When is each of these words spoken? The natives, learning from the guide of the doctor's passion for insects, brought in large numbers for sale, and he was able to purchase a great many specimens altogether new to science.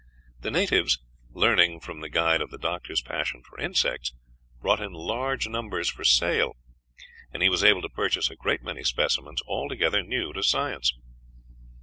The 0.39 0.49
natives, 0.49 0.97
learning 1.29 1.81
from 1.81 1.99
the 1.99 2.09
guide 2.09 2.41
of 2.41 2.49
the 2.49 2.57
doctor's 2.57 3.03
passion 3.03 3.43
for 3.43 3.59
insects, 3.59 4.11
brought 4.59 4.81
in 4.81 4.93
large 4.93 5.47
numbers 5.47 5.89
for 5.89 6.03
sale, 6.03 6.55
and 7.31 7.43
he 7.43 7.49
was 7.49 7.63
able 7.63 7.83
to 7.83 7.89
purchase 7.89 8.31
a 8.31 8.35
great 8.35 8.63
many 8.63 8.83
specimens 8.83 9.43
altogether 9.45 10.01
new 10.01 10.33
to 10.33 10.41
science. 10.41 10.91